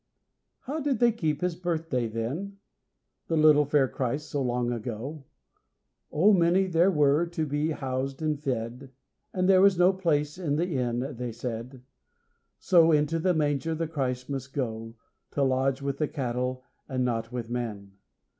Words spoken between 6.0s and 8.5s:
O, many there were to be housed and